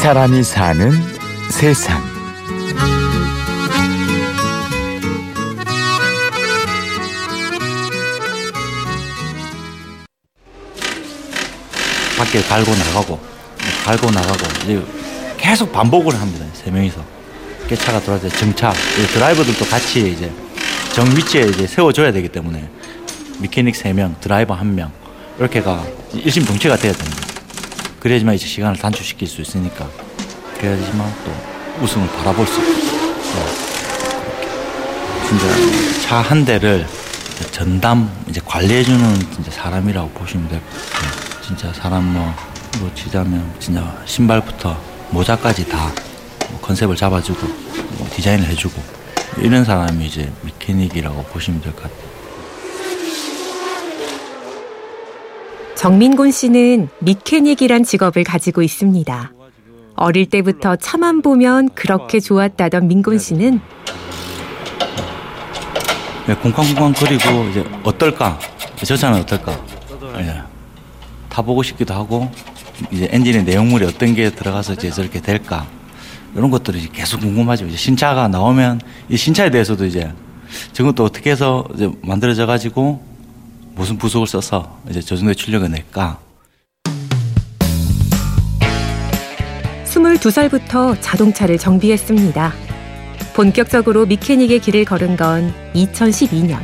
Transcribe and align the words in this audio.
사람이 0.00 0.42
사는 0.42 0.92
세상. 1.50 2.02
밖에 12.18 12.42
갈고 12.42 12.70
나가고 12.72 13.18
갈고 13.84 14.10
나가고 14.10 14.38
계속 15.38 15.72
반복을 15.72 16.14
합니다. 16.20 16.44
세 16.52 16.70
명이서 16.70 17.02
깨차가 17.68 18.00
들어와서 18.00 18.28
정차 18.28 18.72
드라이버들도 19.14 19.64
같이 19.66 20.10
이제 20.10 20.30
정 20.92 21.06
위치에 21.16 21.42
이제 21.42 21.66
세워줘야 21.66 22.12
되기 22.12 22.28
때문에 22.28 22.68
미케닉 23.38 23.74
세 23.74 23.92
명, 23.92 24.14
드라이버 24.20 24.54
한 24.54 24.74
명 24.74 24.92
이렇게가 25.38 25.82
일심동체가 26.12 26.76
돼야 26.76 26.92
됩니다. 26.92 27.29
그래야지만 28.00 28.34
이제 28.34 28.46
시간을 28.46 28.76
단축시킬 28.78 29.28
수 29.28 29.40
있으니까 29.42 29.88
그래야지만 30.58 31.14
또 31.24 31.84
우승을 31.84 32.08
바라볼 32.16 32.46
수 32.46 32.60
있어요. 32.60 33.70
진짜 35.28 35.46
차 36.08 36.20
한 36.22 36.44
대를 36.44 36.86
전담 37.52 38.10
이제 38.28 38.40
관리해주는 38.44 39.18
진짜 39.32 39.50
사람이라고 39.50 40.08
보시면 40.10 40.48
되고 40.48 40.60
네. 40.70 41.46
진짜 41.46 41.72
사람 41.72 42.04
뭐, 42.12 42.34
뭐 42.80 42.90
치자면 42.94 43.52
진짜 43.60 43.96
신발부터 44.06 44.76
모자까지 45.10 45.68
다 45.68 45.90
뭐 46.50 46.58
컨셉을 46.62 46.96
잡아주고 46.96 47.46
뭐 47.46 48.08
디자인을 48.12 48.44
해주고 48.48 48.82
이런 49.38 49.64
사람이 49.64 50.04
이제 50.04 50.32
미케닉이라고 50.42 51.22
보시면 51.26 51.60
될 51.60 51.72
것 51.74 51.84
같아요. 51.84 52.09
정민곤 55.80 56.30
씨는 56.30 56.90
미케닉이란 56.98 57.84
직업을 57.84 58.22
가지고 58.22 58.60
있습니다. 58.60 59.32
어릴 59.96 60.26
때부터 60.26 60.76
차만 60.76 61.22
보면 61.22 61.70
그렇게 61.70 62.20
좋았다던 62.20 62.86
민곤 62.86 63.18
씨는 63.18 63.62
네, 66.26 66.34
콩쾅콩쾅 66.34 66.92
거리고 66.92 67.48
이제 67.48 67.64
어떨까? 67.82 68.38
저 68.84 68.94
차는 68.94 69.20
어떨까? 69.20 69.58
예. 70.18 70.42
타보고 71.30 71.62
싶기도 71.62 71.94
하고 71.94 72.30
이제 72.90 73.08
엔진의 73.10 73.44
내용물이 73.44 73.86
어떤 73.86 74.14
게 74.14 74.28
들어가서 74.28 74.74
이제 74.74 74.90
저렇게 74.90 75.22
될까? 75.22 75.66
이런 76.36 76.50
것들이 76.50 76.90
계속 76.92 77.20
궁금하죠. 77.20 77.64
이제 77.64 77.78
신차가 77.78 78.28
나오면 78.28 78.82
이 79.08 79.16
신차에 79.16 79.48
대해서도 79.48 79.86
이제 79.86 80.12
저것도 80.74 81.04
어떻게 81.04 81.30
해서 81.30 81.64
만들어져 82.02 82.44
가지고 82.44 83.08
무슨 83.80 83.96
부속을 83.96 84.26
써서 84.26 84.78
이제 84.90 85.00
저 85.00 85.16
정도의 85.16 85.34
출력을 85.34 85.70
낼까? 85.70 86.18
22살부터 89.86 90.98
자동차를 91.00 91.56
정비했습니다. 91.56 92.52
본격적으로 93.34 94.04
미케닉의 94.04 94.58
길을 94.60 94.84
걸은 94.84 95.16
건 95.16 95.54
2012년. 95.74 96.58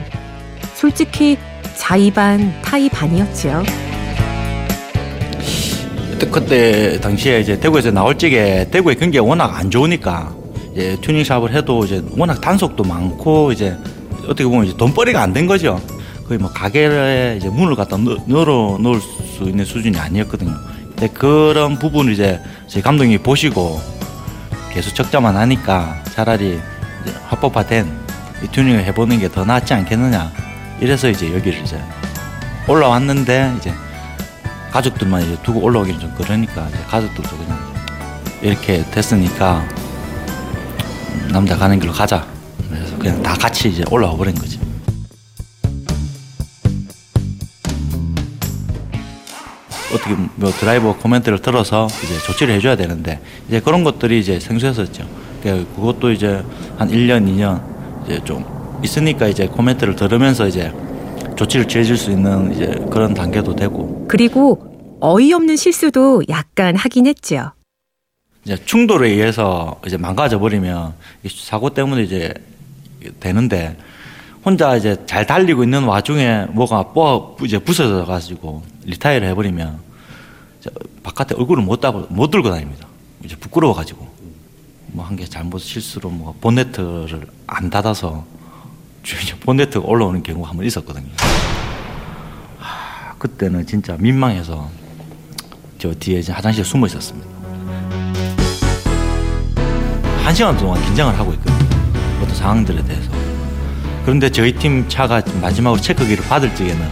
솔직히 0.74 1.38
자의반, 1.74 2.52
타의반이었지요. 2.60 3.64
그때 6.30 7.00
당시에 7.00 7.40
이제 7.40 7.58
대구에서 7.58 7.90
나올 7.92 8.18
적에 8.18 8.68
대구의 8.70 8.96
경기가 8.96 9.24
워낙 9.24 9.56
안 9.56 9.70
좋으니까 9.70 10.34
이제 10.74 10.98
튜닝 11.00 11.24
샵을 11.24 11.54
해도 11.54 11.82
이제 11.86 12.04
워낙 12.18 12.42
단속도 12.42 12.84
많고 12.84 13.52
이제 13.52 13.74
어떻게 14.24 14.44
보면 14.44 14.66
이제 14.66 14.76
돈벌이가 14.76 15.22
안 15.22 15.32
된 15.32 15.46
거죠. 15.46 15.80
거의 16.26 16.38
뭐 16.38 16.50
가게에 16.50 17.36
이제 17.36 17.48
문을 17.48 17.76
갖다 17.76 17.96
넣어 17.96 18.78
놓을 18.78 19.00
수 19.00 19.44
있는 19.44 19.64
수준이 19.64 19.96
아니었거든요. 19.98 20.54
근데 20.88 21.08
그런 21.08 21.78
부분을 21.78 22.12
이제 22.12 22.40
저희 22.66 22.82
감독님이 22.82 23.18
보시고 23.18 23.80
계속 24.72 24.94
적자만 24.94 25.36
하니까 25.36 26.02
차라리 26.14 26.58
합법화된 27.28 28.06
이 28.42 28.48
튜닝을 28.48 28.84
해보는 28.86 29.20
게 29.20 29.28
더 29.28 29.44
낫지 29.44 29.72
않겠느냐. 29.74 30.32
이래서 30.80 31.08
이제 31.08 31.32
여기를 31.32 31.60
이제 31.62 31.80
올라왔는데 32.68 33.54
이제 33.58 33.72
가족들만 34.72 35.22
이제 35.22 35.36
두고 35.42 35.60
올라오기는 35.60 36.00
좀 36.00 36.12
그러니까 36.18 36.66
이제 36.68 36.78
가족들도 36.88 37.36
그냥 37.36 37.58
이렇게 38.42 38.84
됐으니까 38.90 39.64
남자 41.30 41.56
가는 41.56 41.78
길로 41.78 41.92
가자. 41.92 42.26
그래서 42.68 42.98
그냥 42.98 43.22
다 43.22 43.34
같이 43.34 43.68
이제 43.68 43.84
올라와 43.90 44.16
버린 44.16 44.34
거지. 44.34 44.55
어떻게 49.94 50.14
뭐 50.34 50.50
드라이버 50.50 50.96
코멘트를 50.96 51.40
들어서 51.40 51.86
이제 52.04 52.18
조치를 52.26 52.54
해줘야 52.54 52.76
되는데 52.76 53.20
이제 53.48 53.60
그런 53.60 53.84
것들이 53.84 54.18
이제 54.18 54.40
생소했었죠. 54.40 55.06
그러니까 55.42 55.74
그것도 55.76 56.10
이제 56.12 56.44
한 56.76 56.88
1년, 56.88 57.26
2년 57.28 57.62
이제 58.04 58.20
좀 58.24 58.44
있으니까 58.82 59.28
이제 59.28 59.46
코멘트를 59.46 59.96
들으면서 59.96 60.46
이제 60.46 60.72
조치를 61.36 61.68
취해줄 61.68 61.96
수 61.96 62.10
있는 62.10 62.52
이제 62.52 62.66
그런 62.90 63.14
단계도 63.14 63.54
되고. 63.54 64.06
그리고 64.08 64.98
어이없는 65.00 65.56
실수도 65.56 66.22
약간 66.28 66.76
하긴 66.76 67.06
했죠. 67.06 67.52
이제 68.44 68.56
충돌에 68.64 69.10
의해서 69.10 69.80
이제 69.86 69.96
망가져 69.96 70.38
버리면 70.38 70.94
사고 71.28 71.70
때문에 71.70 72.02
이제 72.02 72.32
되는데 73.20 73.76
혼자 74.46 74.76
이제 74.76 75.04
잘 75.06 75.26
달리고 75.26 75.64
있는 75.64 75.82
와중에 75.84 76.46
뭐가 76.50 76.92
뽀 76.92 77.36
이제 77.42 77.58
부서져 77.58 78.04
가지고 78.04 78.62
리타이를 78.84 79.26
해버리면 79.28 79.80
바깥에 81.02 81.34
얼굴을 81.34 81.62
못, 81.64 81.80
따고, 81.80 82.06
못 82.10 82.30
들고 82.30 82.50
다닙니다. 82.50 82.86
이제 83.24 83.34
부끄러워 83.36 83.74
가지고 83.74 84.06
뭐 84.92 85.04
한 85.04 85.16
게 85.16 85.24
잘못 85.26 85.58
실수로 85.58 86.08
뭐 86.10 86.34
본네트를 86.40 87.26
안 87.48 87.70
닫아서 87.70 88.24
본네트가 89.44 89.84
올라오는 89.86 90.22
경우가 90.22 90.48
한 90.50 90.56
번 90.56 90.64
있었거든요. 90.64 91.08
하, 92.58 93.14
그때는 93.18 93.66
진짜 93.66 93.96
민망해서 93.98 94.70
저 95.78 95.92
뒤에 95.92 96.20
이제 96.20 96.32
화장실에 96.32 96.62
숨어 96.64 96.86
있었습니다. 96.86 97.28
한 100.24 100.34
시간 100.34 100.56
동안 100.56 100.80
긴장을 100.84 101.16
하고 101.18 101.32
있거든요. 101.34 101.68
어떤 102.22 102.34
상황들에 102.34 102.82
대해서. 102.84 103.10
그런데 104.06 104.30
저희 104.30 104.52
팀 104.52 104.88
차가 104.88 105.20
마지막으로 105.42 105.80
체크기를 105.80 106.24
받을 106.26 106.54
적에는 106.54 106.88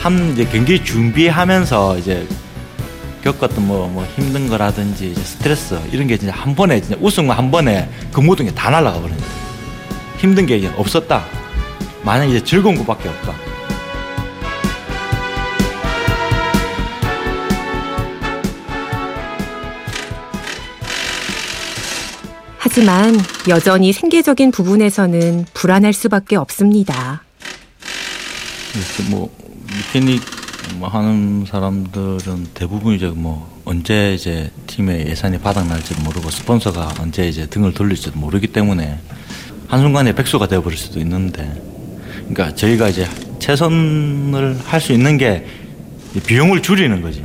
한 0.00 0.30
이제 0.32 0.44
경기 0.44 0.84
준비하면서 0.84 1.98
이제 1.98 2.24
겪었던 3.24 3.66
뭐, 3.66 3.88
뭐 3.88 4.06
힘든 4.14 4.48
거라든지 4.48 5.10
이제 5.10 5.20
스트레스 5.20 5.76
이런 5.90 6.06
게 6.06 6.16
진짜 6.16 6.32
한 6.32 6.54
번에 6.54 6.80
진짜 6.80 6.96
우승 7.00 7.28
한 7.32 7.50
번에 7.50 7.88
그 8.12 8.20
모든 8.20 8.46
게 8.46 8.52
다 8.52 8.70
날아가 8.70 9.00
버립니다. 9.00 9.26
힘든 10.18 10.46
게 10.46 10.70
없었다. 10.76 11.24
만약 12.04 12.26
이제 12.26 12.44
즐거운 12.44 12.76
것밖에 12.76 13.08
없다. 13.08 13.34
하지만 22.64 23.14
여전히 23.46 23.92
생계적인 23.92 24.50
부분에서는 24.50 25.44
불안할 25.52 25.92
수밖에 25.92 26.36
없습니다. 26.36 27.22
뭐 29.10 29.30
미케닉 29.66 30.22
뭐 30.76 30.88
하는 30.88 31.44
사람들은 31.46 32.46
대부분 32.54 32.94
이제 32.94 33.08
뭐 33.08 33.60
언제 33.66 34.14
이제 34.14 34.50
팀의 34.66 35.08
예산이 35.08 35.40
바닥 35.40 35.66
날지도 35.66 36.00
모르고 36.04 36.30
스폰서가 36.30 36.94
언제 37.00 37.28
이제 37.28 37.44
등을 37.44 37.74
돌릴지도 37.74 38.18
모르기 38.18 38.46
때문에 38.46 38.98
한순간에 39.68 40.14
백수가 40.14 40.46
되어버릴 40.48 40.78
수도 40.78 40.98
있는데 41.00 41.62
그러니까 42.30 42.54
저희가 42.54 42.88
이제 42.88 43.06
최선을 43.40 44.58
할 44.64 44.80
수 44.80 44.94
있는 44.94 45.18
게 45.18 45.46
비용을 46.26 46.62
줄이는 46.62 47.02
거죠. 47.02 47.20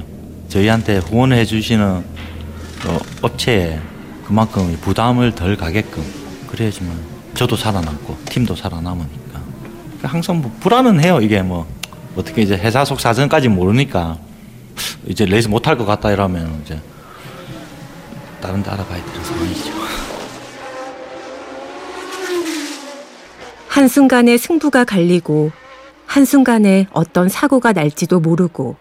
저희한테 0.50 0.98
후원해 0.98 1.46
주시는 1.46 1.86
어, 1.86 3.00
업체에 3.22 3.80
그만큼 4.30 4.78
부담을 4.80 5.34
덜 5.34 5.58
가게끔 5.58 6.04
그래야지만 6.48 6.96
저도 7.34 7.56
살아남고 7.56 8.16
팀도 8.26 8.56
살아남으니까 8.56 9.42
항상 10.04 10.40
뭐 10.40 10.56
불안은 10.60 11.04
해요 11.04 11.20
이게 11.20 11.42
뭐 11.42 11.66
어떻게 12.16 12.44
이제 12.44 12.56
회사 12.56 12.86
속 12.86 13.00
사정까지 13.00 13.48
모르니까 13.48 14.20
이제 15.08 15.26
레이스 15.26 15.48
못할 15.48 15.80
것 15.80 15.86
같다 15.86 16.12
이러면 16.12 16.62
이제 16.64 16.80
다른 18.40 18.62
데 18.62 18.70
알아봐야 18.70 19.04
되는 19.04 19.24
상황이죠. 19.24 19.72
한순간에 23.68 24.38
승부가 24.38 24.84
갈리고 24.84 25.52
한순간에 26.06 26.86
어떤 26.92 27.30
사고가 27.30 27.74
날지도 27.74 28.20
모르고 28.20 28.76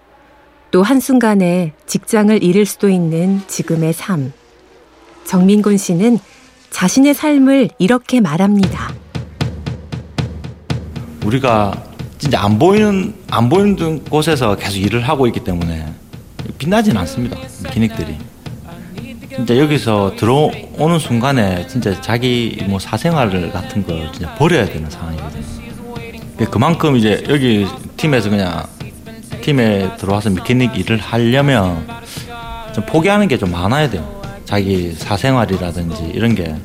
또 0.73 0.83
한순간에 0.83 1.73
직장을 1.87 2.43
잃을 2.43 2.67
수도 2.67 2.91
있는 2.91 3.41
지금의 3.47 3.95
삶. 3.95 4.35
정민곤 5.29 5.77
씨는 5.77 6.19
자신의 6.71 7.13
삶을 7.13 7.69
이렇게 7.79 8.21
말합니다. 8.21 8.95
우리가 11.27 11.85
진짜 12.17 12.43
안 12.43 12.59
보이는 12.59 13.15
안 13.31 13.51
보이는 13.51 14.03
곳에서 14.05 14.57
계속 14.57 14.79
일을 14.79 15.07
하고 15.07 15.27
있기 15.27 15.41
때문에 15.41 15.87
빛나지는 16.57 16.97
않습니다. 17.03 17.37
기닉들이 17.71 18.17
진짜 19.37 19.59
여기서 19.59 20.15
들어오는 20.17 20.99
순간에 20.99 21.67
진짜 21.67 22.01
자기 22.01 22.65
뭐 22.67 22.79
사생활 22.79 23.53
같은 23.53 23.87
걸 23.87 24.11
진짜 24.13 24.35
버려야 24.37 24.65
되는 24.65 24.89
상황이거든요. 24.89 25.45
그만큼 26.51 26.97
이제 26.97 27.23
여기 27.29 27.67
팀에서 27.99 28.31
그냥 28.31 28.65
팀에 29.43 29.95
들어와서 29.99 30.31
미케닉 30.31 30.75
일을 30.79 30.97
하려면 30.97 31.87
좀 32.75 32.87
포기하는 32.87 33.29
게 33.29 33.37
좀 33.37 33.51
많아야 33.53 33.91
돼요. 33.91 34.18
자기 34.49 34.93
사생활이라든지 34.93 36.05
이런 36.15 36.35
게 36.35 36.57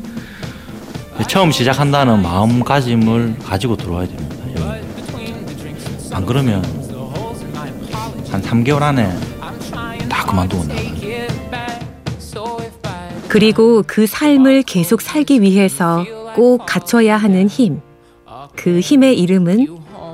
처음 1.28 1.52
시작한다는 1.52 2.22
마음가짐을 2.22 3.40
가지고 3.40 3.76
들어와야 3.76 4.08
됩니다. 4.08 4.36
여기. 4.56 6.14
안 6.14 6.26
그러면 6.26 6.64
한 8.32 8.42
3개월 8.42 8.84
안에 8.84 9.14
다 10.08 10.26
그만두고 10.26 10.64
나가요. 10.64 10.94
그리고 13.28 13.84
그 13.86 14.08
삶을 14.08 14.64
계속 14.64 15.02
살기 15.02 15.42
위해서 15.42 16.06
꼭 16.36 16.66
갖춰야 16.66 17.18
하는 17.18 17.50
힘. 17.50 17.82
그 18.56 18.80
힘의 18.80 19.20
이름은 19.20 19.68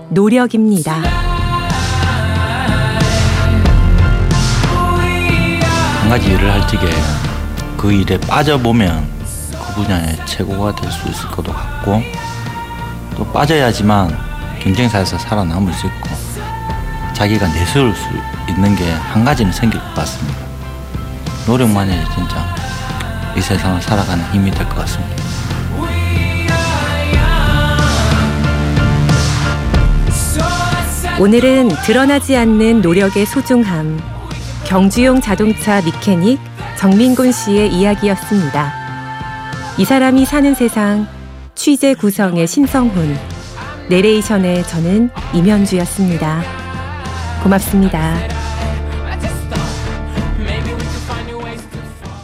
노력입니다. 0.09 0.93
한 5.99 6.09
가지 6.09 6.31
일을 6.31 6.51
할 6.51 6.67
적에 6.67 7.28
그 7.79 7.93
일에 7.93 8.19
빠져보면 8.19 9.07
그 9.53 9.73
분야의 9.75 10.17
최고가 10.25 10.75
될 10.75 10.91
수 10.91 11.07
있을 11.07 11.29
것도 11.31 11.53
같고 11.53 12.03
또 13.15 13.25
빠져야지만 13.31 14.17
경쟁사에서 14.61 15.17
살아남을 15.17 15.71
수 15.71 15.87
있고 15.87 16.09
자기가 17.13 17.47
내세울 17.47 17.95
수 17.95 18.03
있는 18.49 18.75
게 18.75 18.91
한 18.91 19.23
가지는 19.23 19.53
생길 19.53 19.79
것 19.79 19.93
같습니다. 19.95 20.39
노력만이 21.47 21.93
진짜 22.13 22.53
이 23.37 23.41
세상을 23.41 23.81
살아가는 23.81 24.25
힘이 24.33 24.51
될 24.51 24.67
것 24.67 24.75
같습니다. 24.79 25.23
오늘은 31.17 31.69
드러나지 31.85 32.35
않는 32.35 32.81
노력의 32.81 33.25
소중함. 33.25 34.01
경주용 34.65 35.21
자동차 35.21 35.81
미케닉 35.81 36.39
정민곤 36.79 37.33
씨의 37.33 37.73
이야기였습니다. 37.73 38.71
이 39.77 39.83
사람이 39.83 40.23
사는 40.23 40.55
세상 40.55 41.05
취재 41.53 41.93
구성의 41.93 42.47
신성훈, 42.47 43.17
내레이션의 43.89 44.63
저는 44.63 45.09
임현주였습니다. 45.33 46.41
고맙습니다. 47.43 48.38